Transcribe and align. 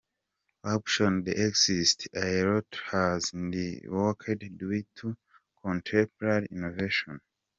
options 0.63 1.25
that 1.25 1.37
existed, 1.39 2.09
a 2.15 2.43
lot 2.43 2.65
has 2.89 3.25
reworked 3.33 4.57
due 4.57 4.83
to 4.95 5.15
contemporary 5.63 6.47
innovation. 6.49 7.21